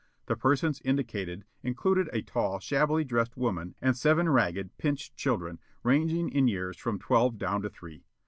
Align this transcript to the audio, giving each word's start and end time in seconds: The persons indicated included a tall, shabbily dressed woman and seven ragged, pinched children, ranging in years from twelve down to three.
The 0.25 0.35
persons 0.35 0.81
indicated 0.83 1.45
included 1.61 2.09
a 2.11 2.23
tall, 2.23 2.59
shabbily 2.59 3.03
dressed 3.03 3.37
woman 3.37 3.75
and 3.79 3.95
seven 3.95 4.29
ragged, 4.29 4.75
pinched 4.79 5.15
children, 5.15 5.59
ranging 5.83 6.27
in 6.27 6.47
years 6.47 6.75
from 6.75 6.97
twelve 6.97 7.37
down 7.37 7.61
to 7.61 7.69
three. 7.69 8.03